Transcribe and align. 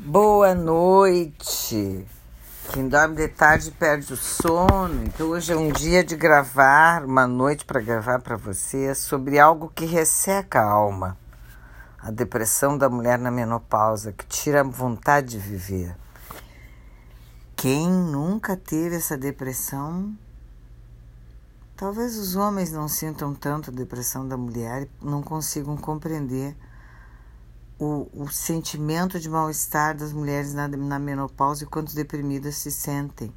Boa 0.00 0.54
noite. 0.54 2.06
Quem 2.72 2.88
dorme 2.88 3.16
de 3.16 3.26
tarde 3.26 3.72
perde 3.72 4.12
o 4.12 4.16
sono. 4.16 5.02
Então 5.04 5.30
hoje 5.30 5.52
é 5.52 5.56
um 5.56 5.72
dia 5.72 6.04
de 6.04 6.14
gravar, 6.14 7.04
uma 7.04 7.26
noite 7.26 7.64
para 7.64 7.80
gravar 7.80 8.20
para 8.20 8.36
você 8.36 8.94
sobre 8.94 9.40
algo 9.40 9.72
que 9.74 9.84
resseca 9.84 10.60
a 10.60 10.70
alma. 10.70 11.18
A 11.98 12.12
depressão 12.12 12.78
da 12.78 12.88
mulher 12.88 13.18
na 13.18 13.28
menopausa, 13.28 14.12
que 14.12 14.24
tira 14.24 14.60
a 14.60 14.64
vontade 14.64 15.30
de 15.30 15.38
viver. 15.38 15.96
Quem 17.56 17.90
nunca 17.90 18.56
teve 18.56 18.94
essa 18.94 19.18
depressão? 19.18 20.16
Talvez 21.76 22.16
os 22.16 22.36
homens 22.36 22.70
não 22.70 22.86
sintam 22.86 23.34
tanto 23.34 23.70
a 23.70 23.74
depressão 23.74 24.26
da 24.26 24.36
mulher 24.36 24.84
e 24.84 25.04
não 25.04 25.22
consigam 25.22 25.76
compreender 25.76 26.56
o, 27.78 28.08
o 28.12 28.28
sentimento 28.28 29.20
de 29.20 29.28
mal-estar 29.28 29.96
das 29.96 30.12
mulheres 30.12 30.52
na, 30.52 30.66
na 30.66 30.98
menopausa 30.98 31.62
e 31.62 31.66
quanto 31.66 31.94
deprimidas 31.94 32.56
se 32.56 32.72
sentem. 32.72 33.32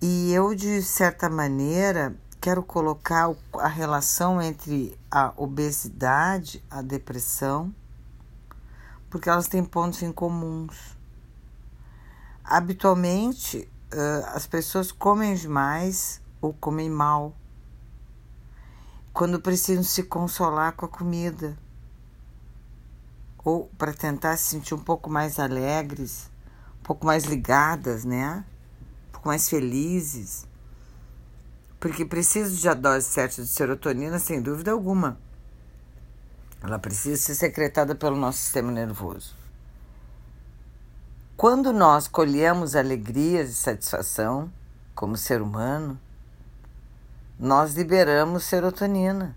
E 0.00 0.32
eu, 0.32 0.54
de 0.54 0.82
certa 0.82 1.30
maneira, 1.30 2.14
quero 2.40 2.62
colocar 2.62 3.34
a 3.54 3.68
relação 3.68 4.42
entre 4.42 4.98
a 5.10 5.32
obesidade, 5.36 6.62
a 6.68 6.82
depressão, 6.82 7.74
porque 9.08 9.30
elas 9.30 9.48
têm 9.48 9.64
pontos 9.64 10.02
em 10.02 10.12
comuns. 10.12 10.96
Habitualmente, 12.44 13.70
as 14.34 14.46
pessoas 14.46 14.90
comem 14.90 15.34
demais 15.34 16.20
ou 16.40 16.52
comem 16.52 16.90
mal, 16.90 17.34
quando 19.12 19.40
precisam 19.40 19.84
se 19.84 20.02
consolar 20.02 20.72
com 20.72 20.86
a 20.86 20.88
comida 20.88 21.56
ou 23.44 23.70
para 23.76 23.92
tentar 23.92 24.36
se 24.36 24.50
sentir 24.50 24.74
um 24.74 24.78
pouco 24.78 25.10
mais 25.10 25.38
alegres, 25.38 26.30
um 26.80 26.82
pouco 26.82 27.04
mais 27.06 27.24
ligadas, 27.24 28.04
né? 28.04 28.44
Um 29.08 29.12
pouco 29.12 29.28
mais 29.28 29.48
felizes. 29.48 30.46
Porque 31.80 32.04
precisa 32.04 32.54
de 32.54 32.68
a 32.68 32.74
dose 32.74 33.06
certa 33.06 33.42
de 33.42 33.48
serotonina, 33.48 34.18
sem 34.18 34.40
dúvida 34.40 34.70
alguma. 34.70 35.18
Ela 36.62 36.78
precisa 36.78 37.20
ser 37.20 37.34
secretada 37.34 37.94
pelo 37.94 38.16
nosso 38.16 38.38
sistema 38.38 38.70
nervoso. 38.70 39.34
Quando 41.36 41.72
nós 41.72 42.06
colhemos 42.06 42.76
alegrias 42.76 43.50
e 43.50 43.54
satisfação 43.54 44.52
como 44.94 45.16
ser 45.16 45.42
humano, 45.42 45.98
nós 47.36 47.74
liberamos 47.74 48.44
serotonina. 48.44 49.34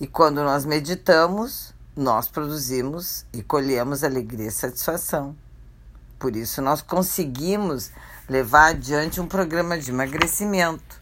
E 0.00 0.08
quando 0.08 0.42
nós 0.42 0.64
meditamos, 0.64 1.72
nós 1.96 2.28
produzimos 2.28 3.26
e 3.32 3.42
colhemos 3.42 4.04
alegria 4.04 4.48
e 4.48 4.52
satisfação. 4.52 5.36
Por 6.18 6.36
isso, 6.36 6.60
nós 6.60 6.82
conseguimos 6.82 7.90
levar 8.28 8.70
adiante 8.70 9.20
um 9.20 9.26
programa 9.26 9.78
de 9.78 9.90
emagrecimento. 9.90 11.00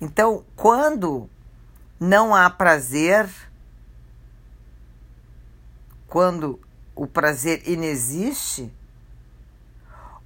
Então, 0.00 0.44
quando 0.56 1.28
não 1.98 2.34
há 2.34 2.48
prazer, 2.48 3.28
quando 6.06 6.60
o 6.94 7.06
prazer 7.06 7.68
inexiste, 7.68 8.72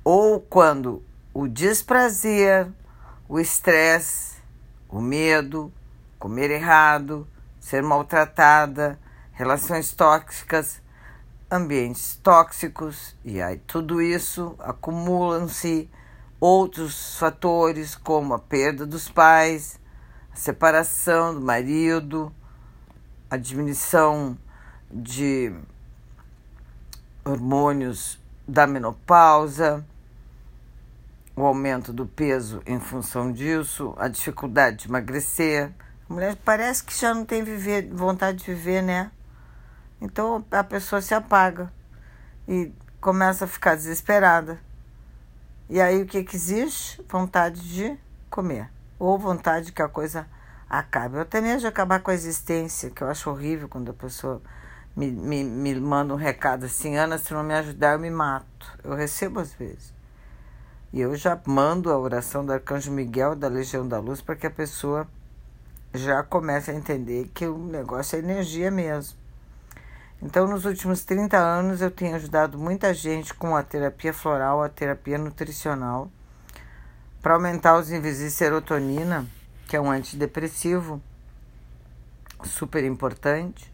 ou 0.04 0.40
quando 0.40 1.02
o 1.32 1.46
desprazer, 1.46 2.68
o 3.28 3.38
estresse, 3.38 4.36
o 4.88 5.00
medo, 5.00 5.72
comer 6.18 6.50
errado, 6.50 7.26
ser 7.68 7.82
maltratada, 7.82 8.98
relações 9.32 9.92
tóxicas, 9.92 10.80
ambientes 11.50 12.16
tóxicos, 12.22 13.14
e 13.22 13.42
aí 13.42 13.58
tudo 13.58 14.00
isso 14.00 14.56
acumulam-se 14.58 15.86
outros 16.40 17.18
fatores 17.18 17.94
como 17.94 18.32
a 18.32 18.38
perda 18.38 18.86
dos 18.86 19.10
pais, 19.10 19.78
a 20.32 20.36
separação 20.36 21.34
do 21.34 21.42
marido, 21.42 22.32
a 23.30 23.36
diminuição 23.36 24.38
de 24.90 25.54
hormônios 27.22 28.18
da 28.48 28.66
menopausa, 28.66 29.84
o 31.36 31.42
aumento 31.44 31.92
do 31.92 32.06
peso 32.06 32.62
em 32.64 32.80
função 32.80 33.30
disso, 33.30 33.94
a 33.98 34.08
dificuldade 34.08 34.78
de 34.78 34.88
emagrecer 34.88 35.70
mulher 36.08 36.36
parece 36.44 36.82
que 36.82 36.98
já 36.98 37.14
não 37.14 37.24
tem 37.24 37.42
viver, 37.42 37.88
vontade 37.92 38.38
de 38.38 38.44
viver, 38.46 38.82
né? 38.82 39.10
Então 40.00 40.44
a 40.50 40.64
pessoa 40.64 41.02
se 41.02 41.14
apaga 41.14 41.72
e 42.46 42.72
começa 43.00 43.44
a 43.44 43.48
ficar 43.48 43.74
desesperada. 43.74 44.58
E 45.68 45.80
aí 45.80 46.02
o 46.02 46.06
que, 46.06 46.24
que 46.24 46.36
existe? 46.36 47.04
Vontade 47.08 47.60
de 47.60 47.98
comer. 48.30 48.70
Ou 48.98 49.18
vontade 49.18 49.72
que 49.72 49.82
a 49.82 49.88
coisa 49.88 50.26
acabe. 50.68 51.16
Eu 51.16 51.22
até 51.22 51.40
mesmo 51.40 51.60
de 51.60 51.66
acabar 51.66 52.00
com 52.00 52.10
a 52.10 52.14
existência, 52.14 52.90
que 52.90 53.02
eu 53.02 53.08
acho 53.08 53.30
horrível 53.30 53.68
quando 53.68 53.90
a 53.90 53.94
pessoa 53.94 54.40
me, 54.96 55.10
me, 55.10 55.44
me 55.44 55.74
manda 55.80 56.12
um 56.12 56.16
recado 56.16 56.64
assim, 56.66 56.96
Ana, 56.96 57.18
se 57.18 57.32
não 57.32 57.42
me 57.42 57.54
ajudar, 57.54 57.92
eu 57.92 57.98
me 57.98 58.10
mato. 58.10 58.78
Eu 58.82 58.94
recebo 58.94 59.40
às 59.40 59.52
vezes. 59.52 59.92
E 60.92 61.00
eu 61.00 61.14
já 61.14 61.38
mando 61.46 61.92
a 61.92 61.98
oração 61.98 62.44
do 62.44 62.52
Arcanjo 62.52 62.90
Miguel 62.90 63.36
da 63.36 63.46
Legião 63.46 63.86
da 63.86 64.00
Luz 64.00 64.22
para 64.22 64.36
que 64.36 64.46
a 64.46 64.50
pessoa 64.50 65.06
já 65.94 66.22
começa 66.22 66.70
a 66.70 66.74
entender 66.74 67.30
que 67.34 67.46
o 67.46 67.58
negócio 67.58 68.16
é 68.16 68.18
energia 68.18 68.70
mesmo. 68.70 69.18
Então, 70.20 70.48
nos 70.48 70.64
últimos 70.64 71.04
30 71.04 71.36
anos, 71.36 71.80
eu 71.80 71.90
tenho 71.90 72.16
ajudado 72.16 72.58
muita 72.58 72.92
gente 72.92 73.32
com 73.32 73.54
a 73.54 73.62
terapia 73.62 74.12
floral, 74.12 74.62
a 74.62 74.68
terapia 74.68 75.16
nutricional, 75.16 76.10
para 77.22 77.34
aumentar 77.34 77.78
os 77.78 77.88
níveis 77.88 78.18
de 78.18 78.30
serotonina, 78.30 79.26
que 79.68 79.76
é 79.76 79.80
um 79.80 79.90
antidepressivo 79.90 81.00
super 82.44 82.84
importante, 82.84 83.72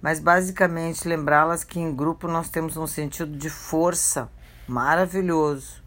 mas 0.00 0.20
basicamente 0.20 1.06
lembrá-las 1.06 1.64
que 1.64 1.80
em 1.80 1.94
grupo 1.94 2.28
nós 2.28 2.48
temos 2.48 2.76
um 2.76 2.86
sentido 2.86 3.36
de 3.36 3.50
força 3.50 4.30
maravilhoso. 4.66 5.82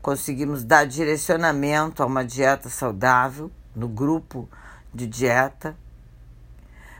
Conseguimos 0.00 0.64
dar 0.64 0.84
direcionamento 0.84 2.02
a 2.02 2.06
uma 2.06 2.24
dieta 2.24 2.68
saudável 2.68 3.50
no 3.74 3.88
grupo 3.88 4.48
de 4.94 5.06
dieta. 5.06 5.76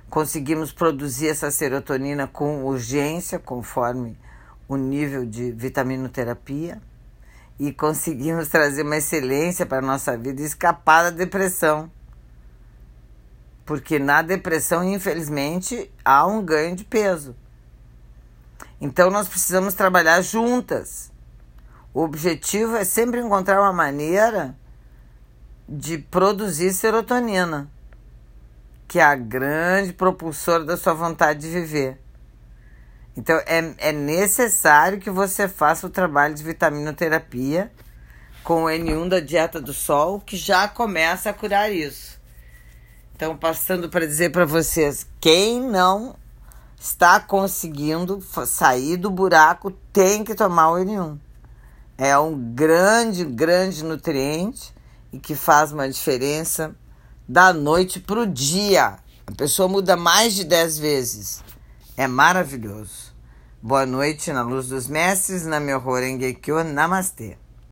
Conseguimos 0.09 0.73
produzir 0.73 1.29
essa 1.29 1.51
serotonina 1.51 2.27
com 2.27 2.65
urgência, 2.65 3.39
conforme 3.39 4.19
o 4.69 4.77
nível 4.77 5.25
de 5.25 5.53
vitaminoterapia. 5.53 6.81
E 7.59 7.73
conseguimos 7.73 8.49
trazer 8.49 8.83
uma 8.83 8.97
excelência 8.97 9.65
para 9.65 9.79
a 9.79 9.87
nossa 9.87 10.17
vida 10.17 10.43
e 10.43 10.45
escapar 10.45 11.05
da 11.05 11.11
depressão. 11.11 11.91
Porque 13.65 13.99
na 13.99 14.21
depressão, 14.21 14.83
infelizmente, 14.83 15.91
há 16.05 16.27
um 16.27 16.45
ganho 16.45 16.75
de 16.75 16.85
peso. 16.85 17.37
Então 18.81 19.11
nós 19.11 19.29
precisamos 19.29 19.75
trabalhar 19.75 20.21
juntas. 20.23 21.13
O 21.95 22.03
objetivo 22.03 22.75
é 22.75 22.85
sempre 22.85 23.21
encontrar 23.21 23.61
uma 23.61 23.73
maneira 23.73 24.57
de 25.69 25.99
produzir 25.99 26.73
serotonina 26.75 27.72
que 28.93 28.99
é 28.99 29.03
a 29.03 29.15
grande 29.15 29.95
propulsora 29.95 30.67
da 30.67 30.77
sua 30.77 30.93
vontade 30.93 31.41
de 31.41 31.49
viver. 31.49 31.99
Então 33.17 33.35
é, 33.47 33.75
é 33.79 33.91
necessário 33.91 35.01
que 35.01 35.09
você 35.09 35.49
faça 35.49 35.87
o 35.87 35.91
trabalho 35.91 36.35
de 36.35 36.43
vitaminoterapia 36.43 37.73
com 38.45 38.65
o 38.65 38.67
N1 38.67 39.09
da 39.09 39.19
dieta 39.19 39.63
do 39.63 39.73
sol, 39.73 40.21
que 40.21 40.37
já 40.37 40.69
começa 40.69 41.31
a 41.31 41.33
curar 41.33 41.73
isso. 41.73 42.21
Então, 43.17 43.35
passando 43.35 43.89
para 43.89 44.07
dizer 44.07 44.31
para 44.31 44.45
vocês, 44.45 45.07
quem 45.19 45.59
não 45.59 46.15
está 46.79 47.19
conseguindo 47.19 48.21
sair 48.47 48.99
do 48.99 49.11
buraco 49.11 49.71
tem 49.91 50.23
que 50.23 50.35
tomar 50.35 50.73
o 50.73 50.77
N1. 50.77 51.19
É 51.97 52.19
um 52.19 52.39
grande, 52.55 53.25
grande 53.25 53.83
nutriente 53.83 54.75
e 55.11 55.19
que 55.19 55.35
faz 55.35 55.73
uma 55.73 55.89
diferença 55.89 56.77
da 57.33 57.51
noite 57.51 57.99
para 57.99 58.21
o 58.21 58.27
dia. 58.27 58.99
A 59.27 59.33
pessoa 59.35 59.67
muda 59.67 59.97
mais 59.97 60.35
de 60.35 60.45
10 60.45 60.79
vezes. 60.79 61.43
É 61.97 62.07
maravilhoso. 62.07 63.15
Boa 63.63 63.87
noite 63.87 64.31
na 64.35 64.43
luz 64.43 64.69
dos 64.69 64.87
mestres, 64.87 65.47
na 65.47 65.59
meu 65.59 65.81
Namastê. 66.63 67.39